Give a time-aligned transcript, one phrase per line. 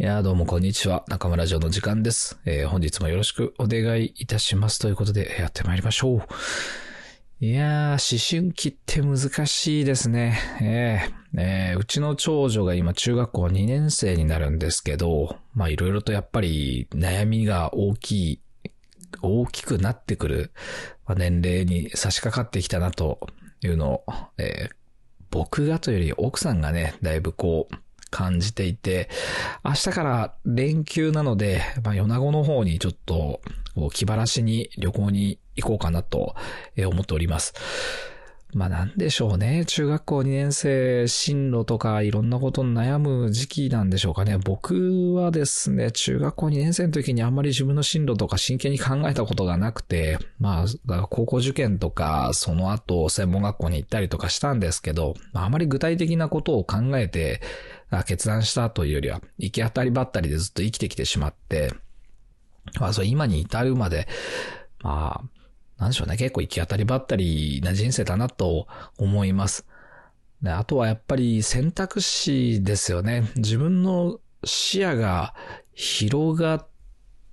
[0.00, 1.04] いやどうもこんにちは。
[1.08, 2.40] 中村城の時間です。
[2.46, 4.78] えー本日もよろしくお願いいたします。
[4.78, 6.22] ということで、やってまいりましょ
[7.40, 7.44] う。
[7.44, 10.38] いやー、思春期って難しいですね。
[10.62, 18.40] えーえーうちの長女が今中学校2年生になるんですけど、まあいろいろとやっぱり悩みが大きい、
[19.20, 20.52] 大きくなってくる
[21.06, 23.20] まあ年齢に差し掛かってきたなと
[23.60, 24.04] いうのを、
[24.38, 24.74] えー
[25.32, 27.74] 僕がというより奥さんがね、だいぶこう、
[28.10, 29.08] 感じていて、
[29.64, 33.40] 明日から連休なので、まあ、米子の方にちょっと、
[33.92, 36.34] 気晴らしに旅行に行こうかなと
[36.76, 37.54] 思っております。
[38.52, 39.64] まあなんでしょうね。
[39.64, 44.38] 中学校2年生、進路とかいろんなことに悩む時期なんでしょうかね。
[44.38, 57.40] 僕はですね、中学校2年生の時にあんまり自分の進路とか真剣に考えたことがなくて、まあ、高校受験とか、その後専門学校に行ったりとかしたんですけど、まああまり具体的なことを考えて、
[58.06, 61.72] 決断したというよりは、行き当たりばったりでずっと生きてきてしまって、
[62.78, 64.06] まあそう今に至るまで、
[64.82, 65.40] まあ、
[65.80, 66.16] なんでしょうね。
[66.16, 68.66] 結構行き当たりばったりな人生だなと
[68.98, 69.66] 思います。
[70.42, 73.30] であとはやっぱり選択肢ですよね。
[73.36, 75.34] 自分の視野が
[75.74, 76.66] 広がっ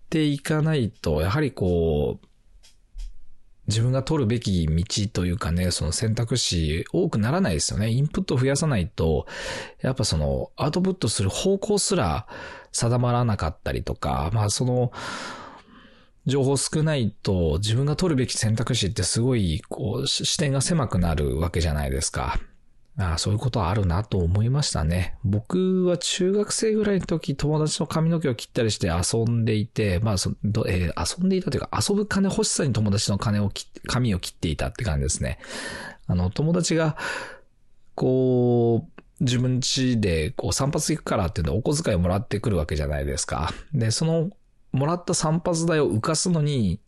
[0.09, 2.27] ていかないと、やはりこう、
[3.67, 7.89] 自分が取るべき道というかね、その選択肢多くならないですよね。
[7.89, 9.27] インプットを増やさないと、
[9.81, 12.27] やっぱそのアウトプットする方向すら
[12.71, 14.91] 定まらなかったりとか、まあその、
[16.25, 22.37] 情報少ないと自分が取るべき選択肢ってすごい、こう、視点が狭くなるわけじゃないですか。
[22.99, 25.15] ああそういうことはあるなと思いましたね。
[25.23, 35.37] 僕は中学生ぐらいの時、友達の髪の毛を切ったりして遊んでいて、まあそど、えー遊んでいたというか、遊ぶ金欲しさに友達の金を切髪を切っていたって感じですね。
[36.07, 36.97] あの、友達が、
[37.93, 43.51] こう、自分家でこう散髪行くからっていうのでお小遣いをもらってくるわけじゃないですか。
[43.73, 44.29] で、その
[44.71, 46.79] もらった散髪代を浮かすのに、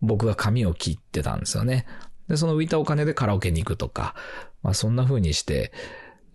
[0.00, 1.86] 僕が髪を切ってたんですよね。
[2.28, 4.14] で、その浮いたお金でカラオケに行くとか、
[4.62, 5.72] まあそんな風にして、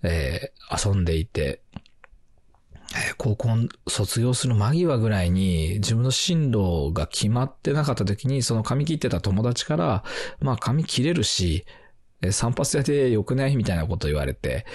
[0.01, 1.61] えー遊んでいて、
[2.95, 3.49] えー高校
[3.87, 10.03] 卒業する間際ぐらいに自分の進路が決まってなかった時に、その髪切ってた友達から、
[10.39, 11.65] まあ髪切れるし、
[12.21, 14.65] えー散髪屋で良くないみたいなこと言われて、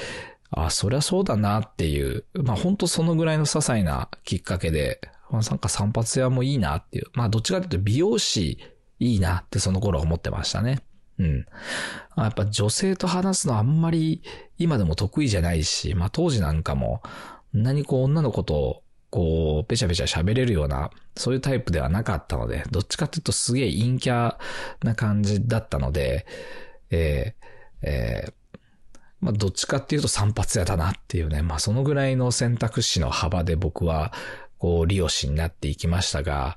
[0.51, 5.01] あ、そりゃそうだなっていう、まあ本当そのぐらいの些細なきっかけで、
[5.31, 8.59] まあなんか散髪屋もいいなっていう、まあどっちかというと美容師
[8.99, 10.81] いいなってその頃思ってましたね。
[11.19, 11.47] うん。
[12.17, 14.23] やっぱ女性と話すのあんまり
[14.59, 17.03] 今でも得意じゃないし、まあ当時なんかも、
[17.53, 24.37] 何こう女の子とこう、ぺちゃぺちゃ喋れるような、そういうタイプではなかったので、どっちかっていうとすげえ陰キャ
[24.83, 26.27] な感じだったので、
[26.91, 28.33] えーえー
[29.21, 34.13] まあ、どっちかっていうと散髪屋だなっていうね、まあ、そのぐらいの選択肢の幅で僕は、
[34.59, 36.57] こう、利用しになっていきましたが、や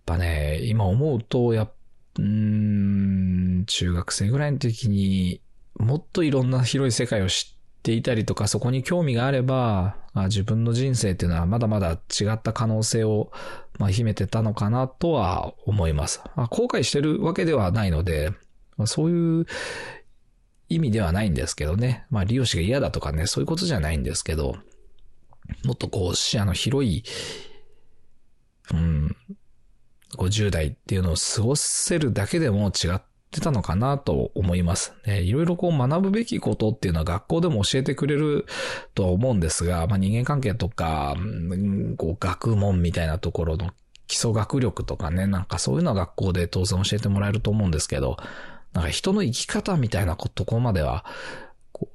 [0.00, 1.72] っぱね、今思うと、やっ
[2.18, 5.40] うん、中学生ぐらいの時に
[5.78, 13.32] もっといろんな広い世界を知っていたりとか、そこに興味があれば、あ自分の人生っていうのはまだまだ違った可能性を、
[13.78, 16.22] まあ、秘めてたのかなとは思います。
[16.36, 18.30] まあ、後悔してるわけではないので、
[18.76, 19.46] まあ、そういう
[20.68, 22.06] 意味ではないんですけどね。
[22.10, 24.56] まあ、利用師が嫌だとかね、そういうことじゃないんですけど、
[25.64, 27.02] もっとこう視野の広い、
[28.72, 29.16] うん、
[30.16, 34.94] 50代っていうのを過ごせるだけでも違ってたのかなと思います。
[35.06, 38.46] ね、いろいろこう学ぶべきことっていうのは学校でも教えてくれる
[38.94, 41.16] とは思うんですが、まあ、人間関係とか、
[41.96, 43.70] こう学問みたいなところの
[44.06, 48.16] 基礎学力とかね、なんかそういうのは学校で当然教えてもらえると思うんですけど、
[48.72, 51.04] なんか人の生き方みたいなとこまでは、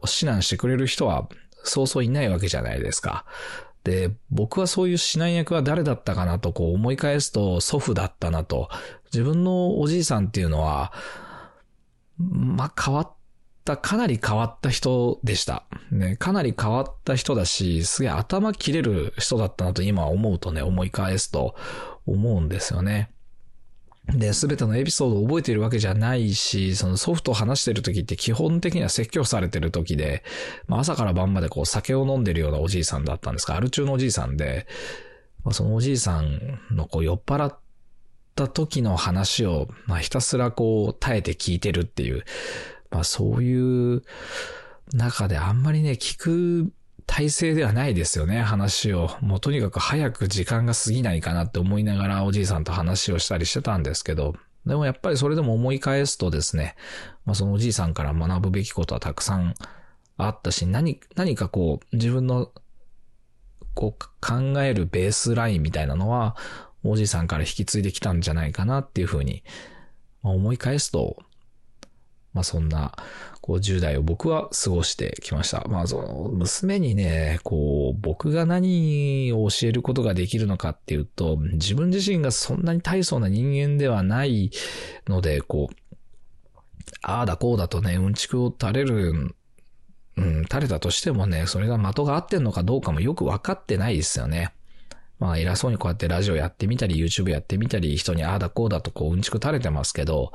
[0.03, 1.30] 指南してくれる人は
[1.63, 3.25] そうそういないわけじゃないですか。
[3.84, 8.69] で、僕はそういう指南役は誰だったかなとこう思い返すと祖父だったなと。
[9.06, 10.94] 自分のおじいさんっていうのは、
[12.18, 13.12] まあ、変わっ
[13.66, 15.66] た、かなり変わった人でした。
[15.91, 21.56] ね、かなり変わった人だし、すげえ頭切れる人だったなと今思うとね、思い返すと
[22.06, 23.12] 思うんですよね。
[24.13, 30.23] で、すべてのエピソードを覚えているわけじゃないし、そのソフトを話してる時って基本的には説教されてる時で、
[30.67, 34.67] まあ朝から晩までこう酒を飲んでるようなおじいさんだったんですが、アル中のおじいさんで、
[35.44, 37.59] まあ、そのおじいさんのこう酔っ払っ
[38.35, 42.23] た時の話を、まあひたすらこう耐えて聞いてるっていう、
[42.89, 44.03] まあそういう
[44.94, 46.71] 中であんまりね、聞く
[47.11, 49.09] 体制ではないですよね、話を。
[49.21, 54.35] もうとにかく早く時間が過ぎないかなって思いながらおじいさんと話をしたりしてたんですけど、
[54.67, 56.75] でもやっぱりそれでも思い返すとですね、
[57.25, 59.56] まあそのおじいさんから学ぶべきことはたくさん
[60.17, 62.51] あったし、何、何かこう自分の
[63.73, 66.38] こう考えるベースラインみたいなのは、
[66.83, 69.44] おじいさんから引き継いできたんじゃないかなっていうふうに、
[70.21, 71.17] まあ、思い返すと、
[72.33, 72.95] まあそんな、
[73.41, 75.65] こう10代を僕は過ごしてきました。
[75.69, 84.51] まあその、娘にね、こう、僕が何を教えることができるのかっていうと、自分自身がそんなに大層な人間ではない
[85.07, 85.75] ので、こう、
[87.01, 89.33] ああだこうだとね、うんちくを垂れる、
[90.18, 94.53] うん、垂れたとしてもね、それが的が合ってんのかどうかもよくわかってないですよね。
[95.19, 100.31] まあ偉そうにこうやってラジオやってみたり、YouTube やってみたり、人にああだこうだとこううんちく垂れてますけど、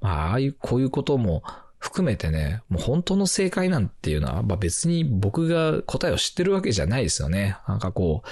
[0.00, 1.42] まあああいう、こういうことも
[1.84, 7.58] 含めてね、もう本当の正解なんていうのは、まあ別に僕が答えを知ってるわけじゃないですよね。
[7.68, 8.22] なんかこ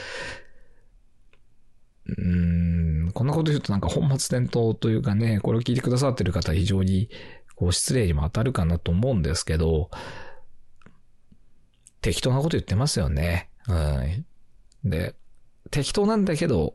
[2.09, 7.11] う、うーん、こんなこと言うとなんか本末転倒というかね、これを聞いてくださってる方非常に
[7.55, 9.91] こう失礼にも当たるかなと思うんですけど、
[12.01, 13.51] 適当なこと言ってますよね。
[13.69, 14.91] うん。
[14.91, 15.15] で、
[15.71, 16.75] 適当なんだけど、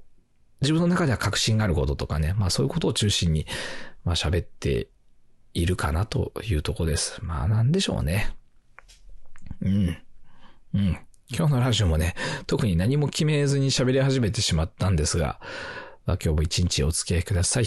[0.62, 3.48] 自分の中では確信があることとかね、まあそういうことを中心に、
[4.06, 4.90] まあ喋って
[5.58, 7.20] いるかなというとこです。
[7.24, 8.32] まあなんでしょうね。
[9.60, 9.98] うん。
[10.76, 11.00] うん。
[11.36, 12.14] 今日のラジオもね、
[12.46, 15.40] 特に何も決めずに喋り始めてしまったんですが、
[16.06, 17.66] まあ、今日も一日お付き合いください。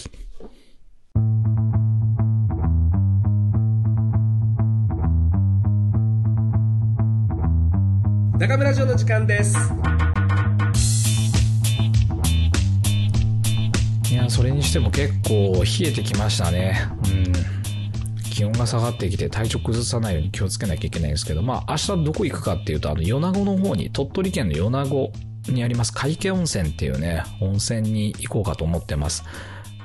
[8.38, 9.56] 中村城の時間です。
[14.12, 16.88] いや、それにしても結構冷えてきましたね。
[17.12, 17.59] うん。
[18.30, 25.12] 気温が下がってきて体調崩さないように気をつけなきゃいけないんですけど、まあ明日どこ行くかっていうと、あの、米子の方に、鳥取県の米子
[25.48, 29.24] にあります海家温泉っていうね、温泉に行こうかと思ってます。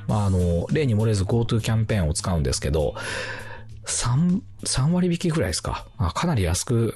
[0.08, 2.96] まああの、例に漏れず GoTo キャンペーンを使うんですけど、
[3.86, 5.88] 3、3割引きぐらいですか。
[6.14, 6.96] かなり安く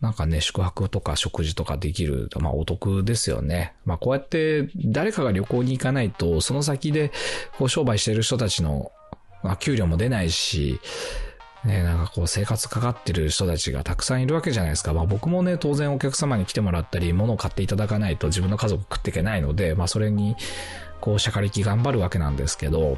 [0.00, 3.74] なんかね、宿泊とか食事とかできる、まあお得ですよね。
[3.84, 7.10] まあこうやって誰かが旅行に行かないと、その先で
[7.58, 8.92] こう商売してる人たちの、
[9.42, 10.80] まあ給料も出ないし、
[11.64, 14.92] ね、なんかこう生活かかってる人たちがたくさんいるわけじゃないですか。
[14.92, 20.36] まあ僕もね、当然お客様に来てもらったり、物を買っていただかないと自分の家族食っていけないので、まあそれに、
[21.00, 22.96] こう、しゃかりき頑張るわけなんですけど、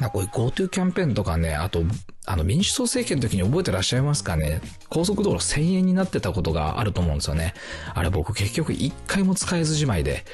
[0.00, 1.82] なこういう GoTo キャンペーンとかね、あと、
[2.26, 7.54] あの民主党政権の時に覚えてらっしゃいますかね高速道路1000円になってたことがあると思うんですよね。
[7.94, 10.24] あれ僕結局1回も使えずじまいで、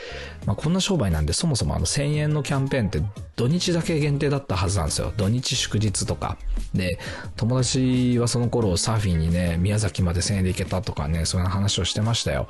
[0.46, 3.02] まあこんな商売なんでそもそもあの1000円のキャンペーンって
[3.36, 5.12] 土日だけ限定だったはずなんですよ。
[5.16, 6.38] 土日祝日とか。
[6.74, 6.98] で、
[7.36, 12.48] 友達はその頃サーフィンにね、宮崎まで1000円で行けたとかね、そういう話をしてましたよ。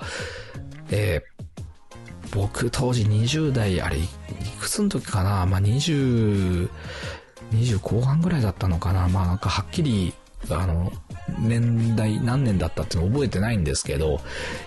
[0.91, 1.32] えー、
[2.33, 4.09] 僕当時20代、あれい
[4.61, 5.47] くつの時かな？
[5.47, 6.69] まあ、20、
[7.53, 9.07] 20後半ぐらいだったのかな？
[9.09, 10.15] まあ、なんかはっきり、
[10.51, 10.93] あの、
[11.39, 14.21] 年代何年だったって覚えてないんですけど、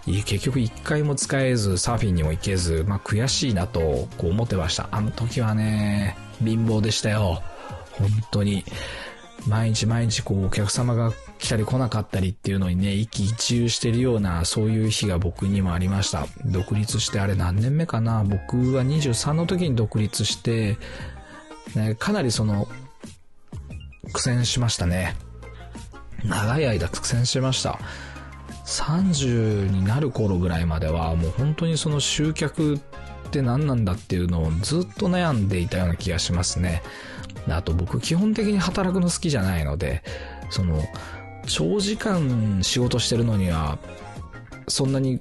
[0.05, 4.87] 結局一回も使えず、サーフィンにも行けず、まあ悔しいなとこう思ってました。
[4.91, 7.41] あの時はね、貧乏でしたよ。
[7.91, 8.63] 本当に。
[9.47, 16.27] 毎日毎日こうお客様が来たり来なかったりっていうのにね、一喜一憂してるような、そういう日が僕にもありました。
[16.45, 18.23] 独立してあれ何年目かな？
[18.23, 20.77] 僕は23の時に独立して、
[21.75, 22.67] ね、かなりその、
[24.13, 25.15] 苦戦しましたね。
[26.23, 27.79] 長い間苦戦しました。
[28.65, 32.79] 30になる頃ぐらいまでは、もう本当にその集客っ
[33.29, 36.81] て何なんだっていうのをずっと悩んでいたような気がしますね。
[37.47, 40.01] あと僕基本的に働くの好きじゃないので、
[40.49, 40.83] その、
[41.45, 43.77] 長時間仕事してるのには、
[44.67, 45.19] そんなに、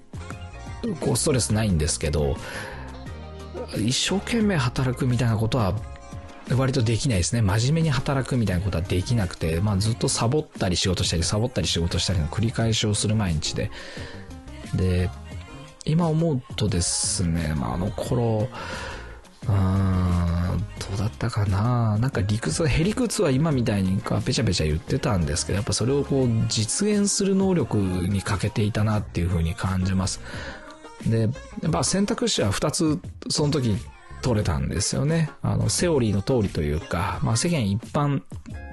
[1.00, 2.36] こう、ストレスないんですけど、
[3.76, 5.74] 一生懸命働くみたいなことは、
[6.56, 7.40] 割とできないですね。
[7.40, 13.70] 真面目に働くみたいなことはできなくて、まあずっとサボったり仕事したり、サボったり仕事したりの繰り返しをする毎日で。
[14.74, 15.08] で、
[15.86, 18.48] 今思うとですね、まああの頃、
[19.46, 20.13] うーん、
[20.94, 30.20] うだったかななんか理屈、へりくつは今みたいにかペチャペチャ言ってたんですけど、やっぱそれをこう実現する能力に欠けていたなっていう風に感じます。
[31.06, 31.28] で、
[31.62, 32.98] まあ選択肢は2つ
[33.28, 33.76] その時
[34.22, 35.30] 取れたんですよね。
[35.42, 38.22] あの、セオリーの通りというか、まあ世間一般、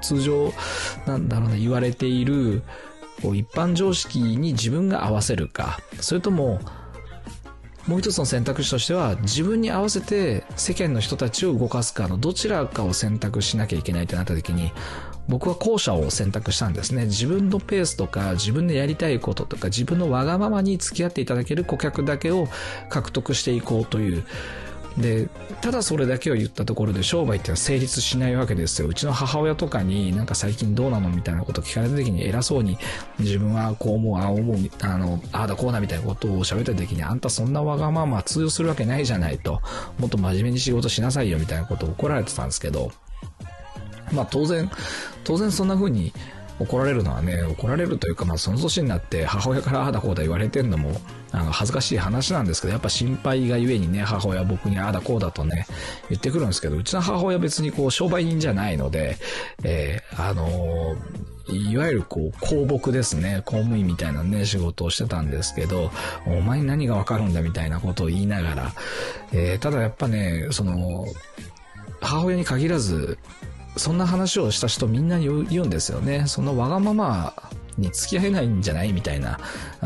[0.02, 0.54] 通常、
[1.06, 2.64] なんだろうね、言われている、
[3.22, 6.60] こう一般常識に自分が合わせるか、それとも、
[7.88, 14.72] もう一つの選択肢としては自分に合わせて世間の人たちを動かすかのどちらかを選択しなきゃいけないとなった時に
[15.28, 17.06] 僕は後者を選択したんですね。
[17.06, 22.48] 自分のペースとか自分でやりたいこととか自分のわがままに付き合っていただける顧客だけを
[22.90, 24.26] 獲得していこうという
[24.98, 25.30] で、
[25.62, 28.88] ただそれだけを言ったところで商売ってのは成立しないわけですよ。
[28.88, 32.78] うちの母親とかになんか最近どうなのみたいなことを聞かれた時に偉そうに
[33.20, 39.62] 自分はこう思う、ああ思う、あの、ああだこうだみたいなことを喋った時にあんたそんなわがまま通用するわけないじゃないと、
[39.98, 42.92] もっと真面目に仕事しなさいよみたいなことを怒られてたんですけど、
[44.12, 44.70] まあ当然、
[45.24, 46.12] 当然そんな風に
[46.62, 50.92] 怒られるのはね、怒られるというか、まあその年になって母親からああだこうだ言われてんのも、
[51.32, 55.66] あの、恥ずかしい話なんですけど、やっぱ心配がゆえにね、母親僕にああだこうだとね、
[56.10, 59.18] 言ってくるんですけど、うちの母親別にこう商売人じゃないので、
[59.64, 61.32] えー、あのー、
[61.72, 63.42] いわゆるこう、公僕ですね。
[63.46, 65.92] 公務員みたいなね、仕事をしてたんですけど、
[66.26, 68.74] お前に何がわかるんだみたいなことを言いながら、
[69.34, 71.06] えー、ただやっぱね、その、
[72.00, 73.18] 母親に限らず、
[73.78, 76.26] そんな話をした人みんな言うんですよね。
[76.28, 77.34] そのわがまま
[77.78, 79.40] に付き合えないんじゃないみたいな、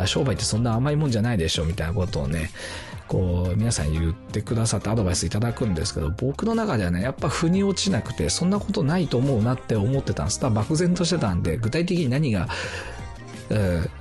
[0.06, 2.51] 商売ってそんな甘いもんじゃないでしょみたいなことをね、
[3.08, 10.39] こう、皆さん言ってくださってアドバイスいただくんですけど、僕の中ではね、やっぱ腑に落ちなくて、そんなことないと思うなって思ってたんです。
[10.39, 12.48] ただ漠然としてたんで、具体的に何が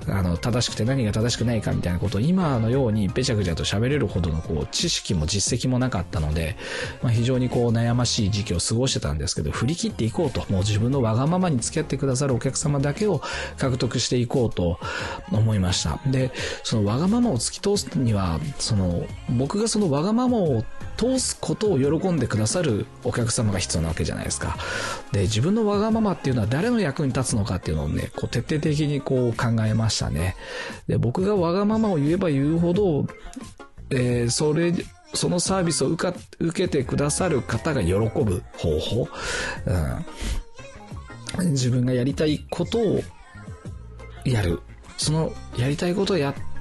[0.07, 6.55] あの、正しくて何が正しくないかみたいなことを今のようにべちゃくちゃと喋れるほどのこう知識も実績もなかったので、
[7.01, 13.21] まあ、非常にこう悩ましい時期を過ごしてたんですけど、振り切っていこうと、もう自分のわがままに付き合ってくださるお客様だけを
[13.57, 14.79] 獲得していこうと
[15.31, 15.99] 思いました。
[16.07, 16.31] で、
[16.63, 20.63] そのわがままを突き通すには、その、僕がそのわがままを
[20.97, 24.57] 通すことを喜んでくださるお客様が必要なわけじゃないですか。
[25.11, 30.35] で、自分のわがままっていうのは誰の役に立つのかっていうのをね、こう徹底的にこう考えましたね。
[30.87, 33.05] で、僕がわがままを言えば言うほど、
[33.89, 34.73] えー、それ、
[35.13, 39.07] そのサービスを受か受けてくださる方が喜ぶ方法、
[41.39, 43.01] うん、自分がやりたいことを
[44.25, 44.61] やる。
[44.97, 46.54] そのやりたいことをやって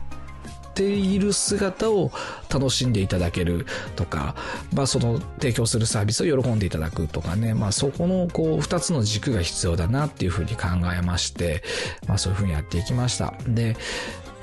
[0.75, 2.11] ている姿を
[2.53, 3.67] 楽しんでいただける
[3.97, 4.35] とか、
[4.73, 10.67] まあその提供するサービスを喜んでいただくとかね、まあそこのこう二つの軸が必要だなっていうふうに考
[10.97, 11.63] えまして、
[12.07, 13.35] まあそういうふうにやっていきました。
[13.47, 13.77] で、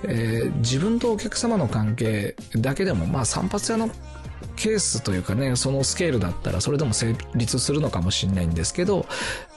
[0.04, 3.92] えー、自分とお客様の関係だけでも、まあ散髪屋の
[4.56, 9.06] ケースというかね、そのスケールだったらそれでも成立するのかもしれないんですけど、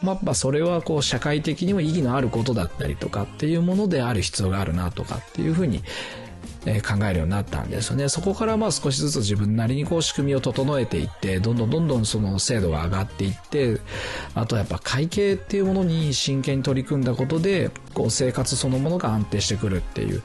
[0.03, 5.83] まあ、それはこう社会的にも意義のあることだったりとかっていうものである必要があるなとかっていうふうに、
[6.67, 8.09] え考えるようになったんですよね。
[8.09, 13.81] そこからまあ少しずつ自分なりにこう仕組みを整えていって、どんどんどんどんその精度が上がっていって、
[14.35, 20.23] あとやっぱ会計っていうものに真剣に取り組んだことで、こう生活そのものが安定してくるっていう、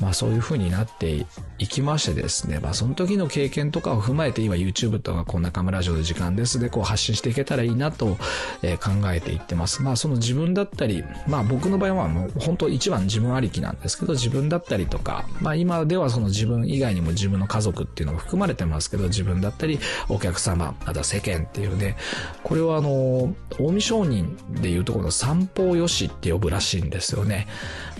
[0.00, 1.26] まあそういう風になって
[1.58, 8.16] いきましてですね、まあその時の経験とかを踏まえて今 YouTube とかこう中村城で時間ですでこう発信していけたらいいなと、
[8.62, 9.82] え考えていってます。
[9.82, 21.96] まあその自分だったり、まあ僕の場合はもう本当一番自分ありきなんですけど、自分だったりとか、まあ今ではその自分以外にも自分の家族っていうのが含まれてますけど、自分だったりお客様、あとは世間っていうね、
[22.42, 27.46] これはあの、近江商人でいうところの三方よしって呼ぶらしいんですよね。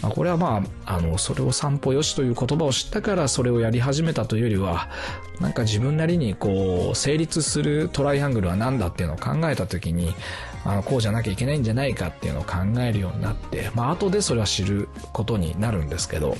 [0.01, 4.89] まあ、これはまあ、あの、それを散歩よしという言葉を知ったからそれをやり始めたというよりは、
[5.41, 10.15] なんか自分なりにこう、成立するトライアングルは何だっていうのを考えたときに、
[10.65, 16.37] あの、こうじゃなきゃいけないんじゃないかっていうのを考えるようになって、まあ、後でそれは知ることになるんですけど、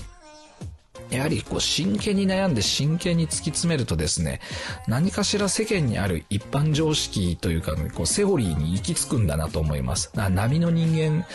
[1.11, 4.41] やはりこう真剣に悩んで真剣に突き詰めるとですね、
[4.87, 10.11] 何かしら世間にある一般常識というか、こうセオリーに行き着くんだなと思います。
[10.15, 11.27] 波の人間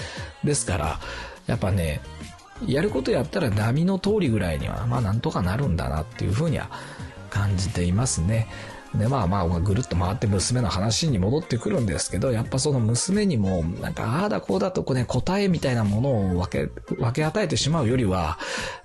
[0.43, 0.99] ですから、
[1.47, 2.01] やっぱね、
[2.67, 6.69] やることやったら波の通りぐらいには、まあなんとかなるんだなっていうふうには
[7.29, 8.47] 感じていますね。
[8.95, 18.37] で、まあまあ、ぐるっと回って娘の話に戻ってくるんですけど、やっぱその娘にも、なんか、ああだこうだとこうね、答えみたいなものを分け、分け与えてしまうよりは、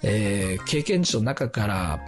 [0.02, 2.00] えー、経験値の中から、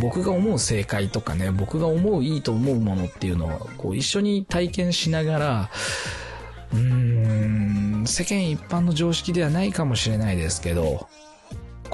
[0.00, 5.70] 僕が思う正解とかね、僕が思ういいと思うものっていうのを、こう一緒に体験しながら、
[6.72, 11.08] うーん、世間一般の常識ではないかもしれないですけど、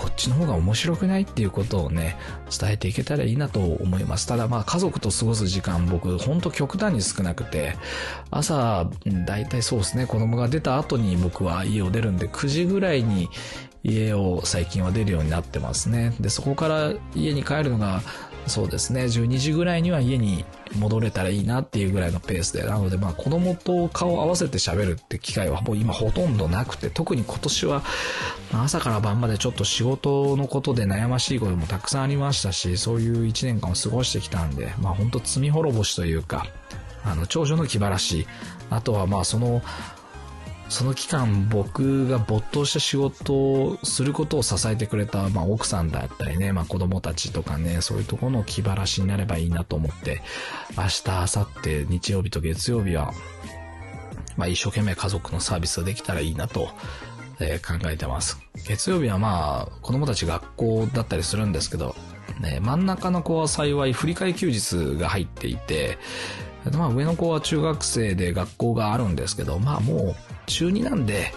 [0.00, 2.16] こっちの方が面白くないっていうことをね、
[2.58, 4.26] 伝えていけたらいいなと思います。
[4.26, 7.76] ただまあ家族と過ごす時間僕ほんと極端に少なくて、
[8.30, 8.88] 朝、
[9.26, 13.28] だいたいそうですね、子供が出た後に僕は家を出るんで9時ぐらいに
[13.82, 16.14] 家を最近は出るようになってますね。
[16.18, 18.00] で、そこから家に帰るのが
[18.50, 20.44] そうですね、12時ぐらいには家に
[20.76, 27.82] 戻れたらいいなっていうぐらいのペースで、なのでまあ子供と顔を合わせて喋るって機会はもう今ほとんどなくて、特に今年は
[28.52, 36.46] 朝から晩までちょっと仕事のことで悩ましいこともたくさんありましたし、そういう1年間を過ごしてきたんで、まあ本当罪滅ぼしというか、
[37.04, 38.26] あの、長女の気晴らし、
[38.68, 39.62] あとはまあその、
[40.70, 50.22] その期間僕が没頭した仕事をすることを支えてくれた、まあ、奥さんだったりね、まあ、子供たちとかね、そういうところの気晴らしになればいいなと思って、
[50.78, 53.12] 明日、明後日、日曜日と月曜日は、
[54.36, 56.68] まあ、一生懸命家族のサービスができたらいいなと、
[57.40, 58.38] えー、考えてます。
[58.68, 61.96] 月曜日はまあ、子供たち学校だったりするんですけど、
[62.40, 65.98] ね、真ん中の子は幸い振り替休日が入っていて、
[66.72, 70.16] まあ上の子は中学生で学校があるんですけど、まあもう
[70.50, 71.32] 中2なんで、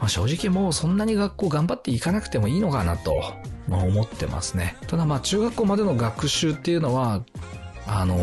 [0.00, 3.14] まあ、正直もうそんなに学校頑張っていかなくてもいいのかなと、
[3.68, 4.76] まあ、思ってますね。
[4.88, 7.24] ただまあ中学校までの学習っていうのは、
[7.86, 8.18] あの、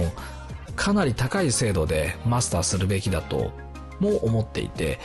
[0.75, 3.51] かなり高い精度でマスターするべきだと
[3.99, 4.99] も思っていて、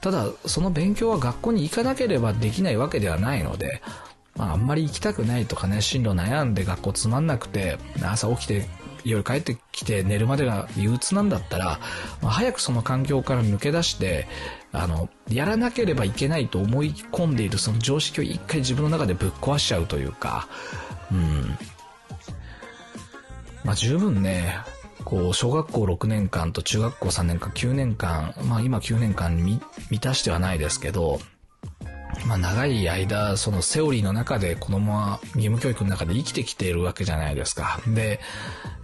[0.00, 3.82] ただその勉強は学校に行かなければできないわけではないので、
[4.36, 8.66] まああんまり行きたくないとかね、進路悩んで学校つまんなくて、朝起きて
[9.04, 11.80] 夜帰ってきて寝るまでが憂鬱なんだったら、
[12.20, 14.26] まあ、早くその環境から抜け出して、
[14.72, 20.48] あの、やらなければいけないと思い込んでいるその常識を一回自分の中でぶっ壊しちゃうというか、
[21.10, 21.58] うん。
[23.64, 24.56] まあ十分ね、
[25.04, 31.20] こう、小学校6年間と中学校3年間、9年間、まあ今9年間に満たしてはないですけど、
[32.26, 37.80] まあ長い間、そのセオリーの中で子供は義務教育の中で生きてきているわけじゃないですか。
[37.86, 38.20] で、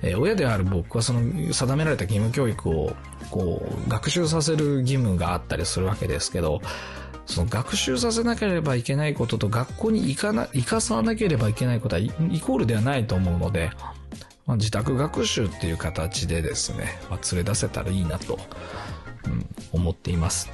[0.03, 2.97] え、親である僕はその定められた義務教育を
[3.31, 6.61] こう学習させる義務があったりするわけですけど、
[7.27, 13.71] その学習させなければいけないことと学校に行かな、行かさなければいけないことはイコールではないと思うので、
[14.47, 18.39] まあ、自宅学習っていう形でですね、まあ、連れ出せたらいいなと、
[19.27, 20.51] うん、思っています。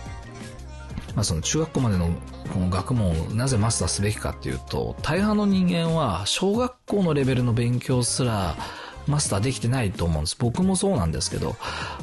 [1.15, 2.09] まあ、その中学校までの
[2.53, 8.57] この学問をなぜマスターすべきかっていうと、大半の人間は小学校のレベルの勉強すら
[9.07, 10.37] マスターできてないと思うんです。
[10.39, 11.57] 僕もそうなんですけど、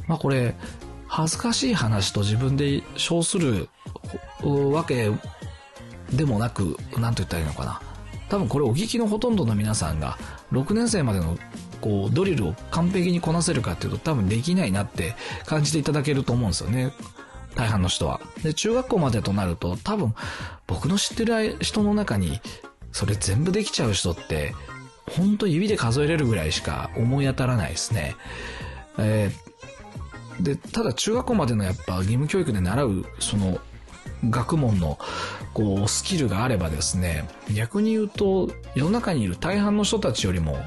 [0.08, 0.56] まあこれ、
[1.08, 3.68] 恥ずかしい話と自分で称する
[4.44, 5.12] わけ
[6.13, 7.82] でもなく、なんと言ったらいいのかな。
[8.30, 10.18] 多分これお聞きのほとんどの皆さんが、
[10.53, 11.38] 6年生までの
[11.82, 15.15] こうドリルを完璧にこなせるかっていうと多分できないなって
[15.46, 16.94] 感じていただけると思うんですよね。
[17.55, 18.22] 大半の人は。
[18.43, 20.13] で、中学校までとなると、多分、
[20.67, 22.39] 僕の知ってる人の中に、
[22.91, 24.53] それ全部できちゃう人って、
[25.10, 28.16] ほんと指で数えれるぐらいしか思い当たらないですね。
[28.98, 33.59] えー、で、ただ中学校までのやっぱ義務教育で習う、その、
[34.29, 35.00] 学問の、
[35.53, 40.59] こう、スキルがあればですね、逆に言うと、世の中にいる大半の人たちよりも、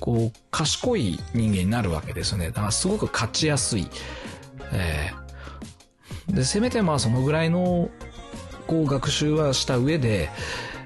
[0.00, 2.48] こう、賢い人間になるわけですよね。
[2.48, 3.88] だからすごく勝ちやすい。
[4.72, 5.21] えー
[6.28, 7.90] で、せめてまあそのぐらいの、
[8.66, 10.30] こう学習はした上で、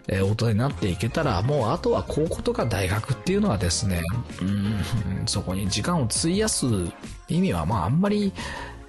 [0.09, 4.03] えー、大人になっていけたら、もうあとは高校とか大学っていうのはですね、
[4.41, 6.67] うん、そこに時間を費やす
[7.29, 8.33] 意味はまああんまり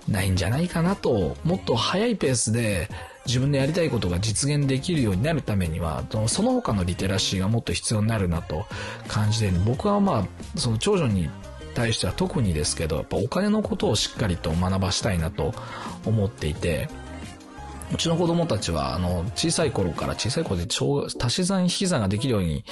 [0.07, 2.89] ないんじゃないかなと、もっと早いペースで
[3.25, 8.65] 自分でやりたいことが実現できるようになるためには、その他のリテラシーがもっと必要になるなと
[9.07, 9.59] 感じている。
[9.65, 11.29] 僕はまあ、その長女に
[11.77, 15.53] 対しては特にですけど、やっぱお金のことをしっかりと学ばしたいなと
[16.05, 16.89] 思っていて、
[17.93, 22.65] うちの子供たちは、あの、小さい頃から、小さい頃で足し算引き算ができるように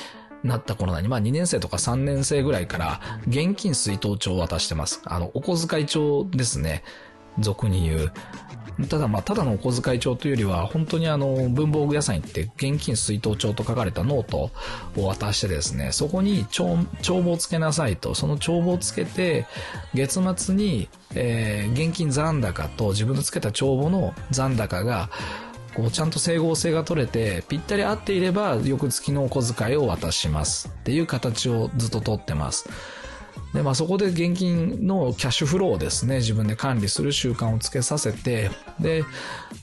[0.44, 5.02] なった頃に、まあ2年生とか3年生ぐらいから、現金水筒帳を渡してます。
[5.06, 6.84] あの、お小遣い帳ですね。
[7.39, 8.13] 俗に言う。
[8.90, 14.52] ただまあ、ただのお小遣い帳というよりは、本当にあの、文房具屋さん行って現金水筒帳と書かれたノート
[14.98, 19.46] を渡してですね、そこに帳帳簿をつけなさいと、その帳簿をつけて、
[19.94, 25.10] 月末に、えー、現金残高と自分のつけた帳簿の残高が、
[25.76, 30.70] こう、ちゃんと整合性が取れて、ぴったり合っていれば、翌月のお小遣いを渡します。
[30.70, 32.70] っていう形をずっと取ってます。
[33.56, 39.04] で、まあそこで現金のキャッシュフローをですね、自分で管理する習慣をつけさせて、で、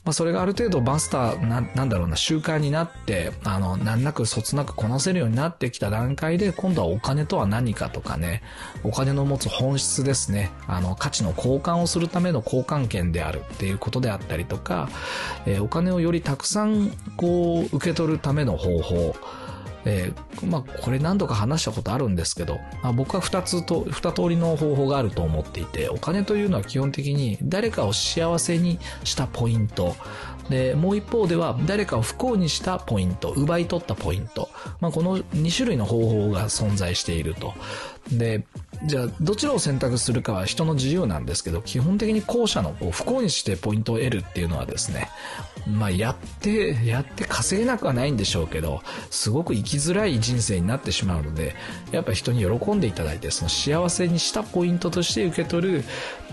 [0.05, 8.43] まあそれがある程度バスターな、なんだろうな、習慣になって、あの、難なくそつなくこなせるようになってきた段階で、今度はお金とは何かとかね、
[8.83, 14.89] お金の持つ本質ですね、あの、価値の交換をするための交換権であるっていうことであったりとか、
[15.45, 19.15] えー、お金をよりたくさん、こう、受け取るための方法、
[19.85, 29.97] えー、まあ、これ何度か話したことあるんですけど、まあ、僕は二つと、二通りの方法があると思っていて、お金というのは基本的に誰かを幸せにしたポイント、
[30.49, 34.49] で、もう一方では誰かを不幸にしたポイント、奪い取ったポイント、
[34.81, 37.55] まあ、この2種類の方法が存在していると。
[38.11, 38.45] で、
[38.85, 45.09] じゃあ、どちらを選択するかは人の自由なんですけど、基本的に後者のこう不幸にしてポイントを得るっていうのはですね、
[45.71, 51.55] まあ、やって、やって稼げなくはないんでしょうけど、すごく生きづらい人生になってしまうので、
[51.93, 55.85] やっぱ人に喜んでいただいて、その幸せにしたポイントとして受け取る、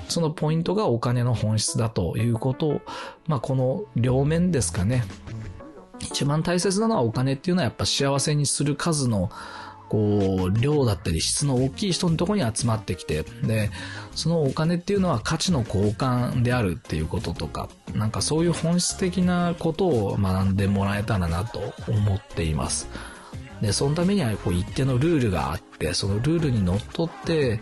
[0.08, 2.82] そのポイントがお金の本質だということを、
[3.28, 5.04] まあこの両面ですかね。
[6.00, 9.30] 一番大切なのはお金っていうのはやっぱ幸せにする数の
[9.90, 13.72] こう、量だったり質の大きい人のとこに集まってきて、で、
[14.16, 22.88] そのお金っていうのは価値の交換であるっていうこととか、なんかそういう本質的なことを学んでもらえたらなと思っています。
[23.62, 27.60] で、そのためにはこう一定のルールがあって、そのルールにのっとって、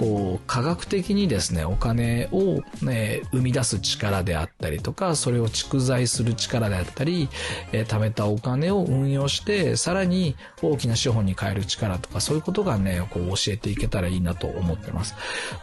[0.00, 7.28] こう、科学的にですね、お金をね、生み出す力であったりとか、それを蓄財する力であったり、
[7.72, 15.14] えー、貯めたお金を運用して、さらに大きな資本に変える力とか、そういうことがね、こう教えていけたらいいなと思ってます。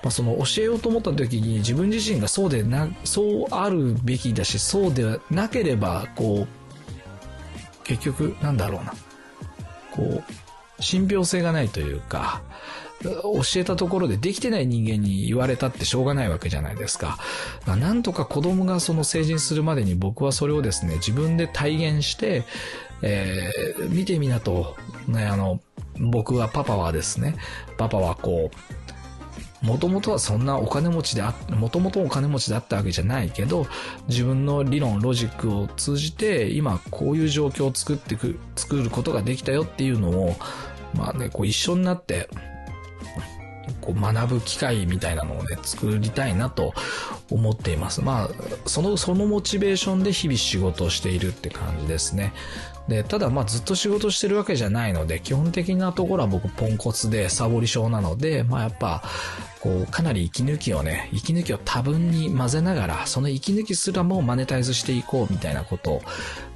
[0.04, 8.94] まあ、その教えようと思った時に自分自身がそうでな、そうあるべきだし、そうでなければ、こう、結局、なんだろうな。
[9.92, 10.24] こう、
[10.80, 12.44] 信憑性がないというか、
[13.04, 17.18] 教えたところでできてない人間に言われたってしょうがないわけじゃないですか。
[17.66, 22.44] なんとか子供がその成人するまでに僕はそれをですね、自分で体現して、
[23.02, 24.76] えー、見てみなと、
[25.08, 25.60] ね、あの、
[26.00, 27.36] 僕はパパはですね、
[27.78, 33.68] パパはこう、もともとはそんなお金持ちであ、もともとお金持ちだったわけじゃないけど、
[34.08, 40.36] 自分の理論、ロジックを通じて、今こういう状況を作ってく、作ることができたよっていうのを、
[40.94, 42.30] まあね、こう一緒になって、
[43.82, 46.74] こう学ぶ機会みたいなのをね、作りたいなと
[47.30, 48.02] 思っています。
[48.02, 48.30] まあ、
[48.66, 52.34] その、そのモチベーションで日々仕事をしているって感じですね。
[52.88, 59.04] で、ただまあずっと仕事してるわけじゃないので、基本的なところは僕ポンコツでサボり症なので、まあやっぱ、
[59.60, 66.02] こう、かなり息抜きをね、息抜きを多分に混ぜながら、その息抜きすらもマネタイズしていこうみたいなことを、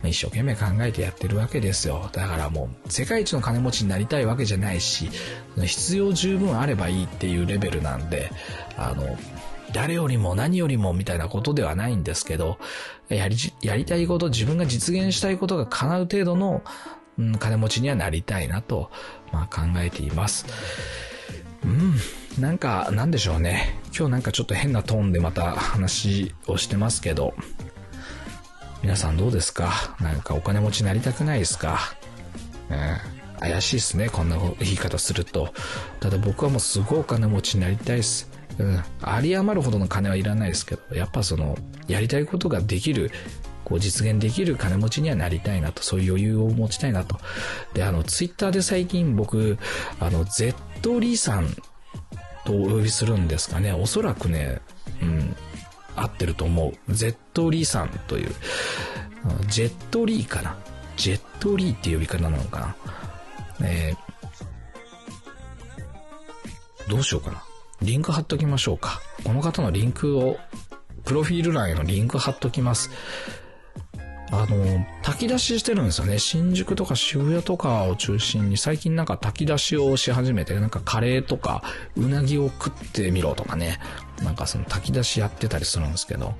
[0.04, 2.10] 一生懸命考えてやってるわけですよ。
[2.14, 5.10] だからもう、世界一の金持ちになりたいわけじゃないし、
[5.58, 8.32] 必要十分あればいいっていうレベルなんで、
[8.78, 9.18] あの、
[9.74, 12.58] 誰よりも何よりもみたいなことではないんですけど、
[13.10, 16.64] やり、やりたいこと、自分が実現したいことが叶う程度の、
[17.18, 18.90] うん、金持ちにはなりたいなと、
[19.32, 20.46] まあ、考えています。
[21.64, 21.96] うん。
[22.42, 23.80] なんか、なんでしょうね。
[23.96, 27.34] 今日なんかちょっと変なトーンでまた話をしてますけど、
[28.82, 29.96] 皆さんどうですか？
[30.00, 31.78] なんかお金持ちになりたくないですか、
[32.68, 33.00] ね、
[33.40, 34.10] 怪しいですね。
[34.10, 35.54] こんな言い方すると。
[36.00, 38.31] ただ僕はもうすごいお金持ちになりたいです。
[38.62, 38.84] うん。
[39.02, 43.12] あり余るほどの金はいらないですけど、やっぱその、やりたいことができる、
[43.66, 47.18] こう実現できる金持ちにはなりたいなと、そういう余裕を持ちたいなと。
[47.74, 49.58] で、あの、ツイッターで最近僕、
[50.00, 50.56] あの、Z
[51.00, 51.48] リーさん
[52.46, 53.74] とお呼びするんですかね。
[53.74, 54.62] おそらくね、
[55.02, 55.36] うん、
[55.96, 56.94] 合ってると思う。
[56.94, 58.32] ゼットリーさんという、
[59.48, 60.56] ジェットリーかな。
[60.98, 62.76] ジェットリーって呼び方なのかな。
[63.64, 67.44] えー、どうしようかな。
[67.82, 69.02] リンク貼っときましょうか。
[69.24, 70.38] この方のリンクを、
[71.04, 72.92] プロフィール欄へのリンク貼っときます。
[74.32, 76.20] あの、炊き出ししてるんですよね。
[76.20, 81.64] 新宿とか渋谷とかを中心に最近なんか炊き出しをし始めて、なんかカレーとか
[81.98, 83.80] うなぎを食ってみろとかね。
[84.24, 86.36] なんかその炊き出しやってたりするんですけど、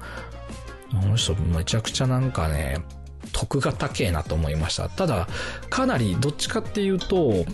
[0.94, 2.78] あの人めちゃくちゃなんかね、
[3.34, 4.88] 得が高えなと思いました。
[4.88, 5.28] ただ、
[5.70, 7.46] かなりどっちかっていうと、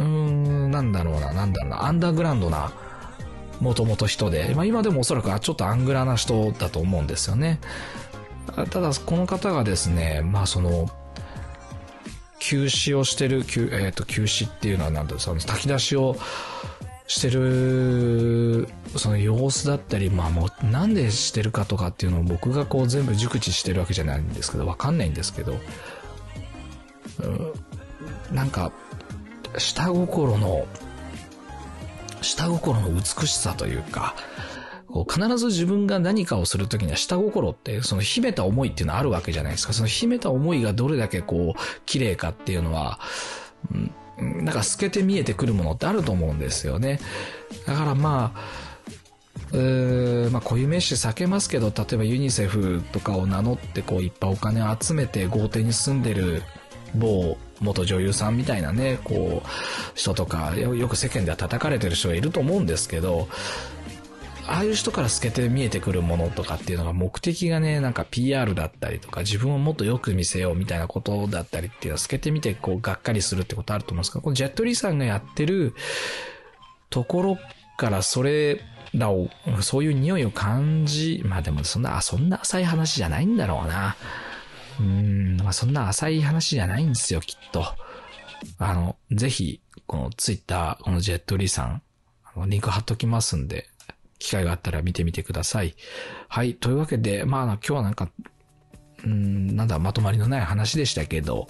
[0.00, 2.72] うーん、なんだろうな、なんだろうな、アンダーグラウンドな、
[3.60, 7.60] もともと人で、まあ今でもおそらくちょっとアングラな人だと思うんですよね。
[8.70, 10.88] ただ、この方がですね、まあその、
[12.38, 16.16] 休止をしてる、休、え、ー、と、休止っていうのはなんだその炊き出しを
[17.06, 25.58] してる、その様子だったり、まあもう、なんでしてるかとかっていうのを僕がこう全部熟知してるわけじゃないんですけど、わかんないんですけど、
[27.22, 28.72] うん、なんか、
[29.58, 30.66] 下心の、
[32.22, 34.14] 下心の美しさというか、
[34.88, 39.72] こう必ず自分が何かをするときには下心って、その秘めた思いっていうのはあるわけじゃないですか。
[39.72, 42.98] その秘めた思いがどれだけこう、綺麗かっていうのは、
[44.18, 47.00] うん、なんか透けて見えてくるものってあると思うんですよね。
[47.66, 48.40] だからまあ、
[49.52, 56.42] うーまあ、固有名詞避けますけど、例えばユニセフとかを名乗って、こう、いっぱいお金を集めて豪邸に住んでる
[56.94, 59.48] 某元女優さんみたいなね、こう、
[59.94, 63.28] 人とか、よく世間では叩かれてる人がいると思うんですけど、
[64.46, 75.74] ああいう人から透けて見えてくるものとかっていうのが目的がね、なんか PR だったりとか、自分をもっとよく見せようみたいなことだったりっていうのは透けてみて、こう、がっかりするってことあると思うんですけど、このジェットリーさんがやってる
[76.88, 77.38] ところ
[77.76, 78.60] からそれ
[78.94, 79.28] らを、
[79.60, 83.96] そういう匂いを感じ、まあでもそんな、そんな浅い話じゃないんだろうな。
[84.80, 87.64] うん、まあそんな浅い話じゃないんですよ、きっと。
[88.58, 91.82] あの、ぜひ、このツイッター、このジェットリーさん、
[92.24, 93.68] あの、リンク貼っときますんで、
[94.18, 95.74] 機会があったら見てみてください。
[96.28, 96.54] はい。
[96.54, 98.10] というわけで、まあ、今日はなんか、
[99.04, 101.46] うん、なんだ、まとまりのない話でしたけど、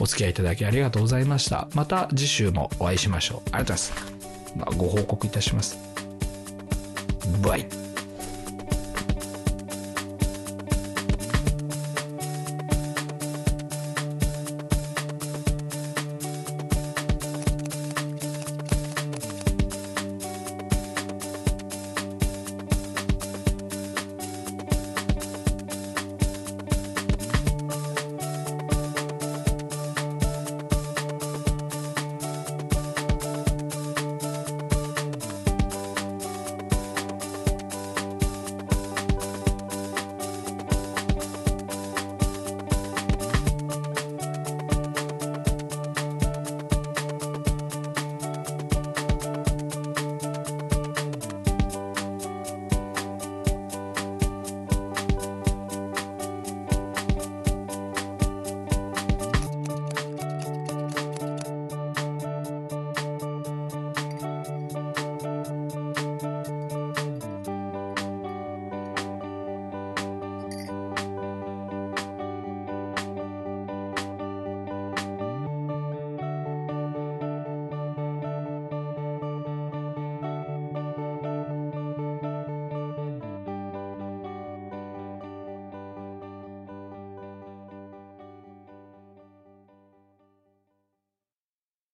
[0.00, 1.68] お付き合いいただきありがとうございました。
[1.74, 3.48] また次週もお会いしましょう。
[3.52, 3.92] ありがとうございます。
[4.56, 5.78] まあ、ご報告いたします。
[7.42, 7.77] バイ。